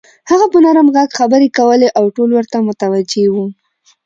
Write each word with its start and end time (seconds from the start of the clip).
هغه 0.29 0.45
په 0.53 0.57
نرم 0.65 0.87
غږ 0.95 1.09
خبرې 1.19 1.47
کولې 1.57 1.87
او 1.99 2.05
ټول 2.15 2.29
ورته 2.33 2.57
متوجه 2.67 3.25
وو. 3.33 3.45